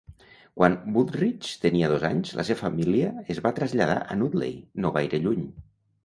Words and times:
Quan 0.59 0.75
Goodrich 0.93 1.49
tenia 1.65 1.89
dos 1.91 2.05
anys, 2.09 2.31
la 2.39 2.45
seva 2.47 2.59
família 2.61 3.11
es 3.33 3.41
va 3.47 3.51
traslladar 3.59 3.99
a 4.01 4.17
Nutley, 4.23 4.55
no 4.85 4.93
gaire 4.97 5.21
lluny. 5.27 5.45